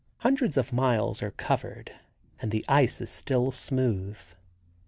Hundreds 0.21 0.57
of 0.57 0.73
miles 0.73 1.21
are 1.21 1.29
covered 1.29 1.91
and 2.39 2.49
the 2.49 2.65
ice 2.67 3.01
is 3.01 3.09
still 3.11 3.51
smooth. 3.51 4.19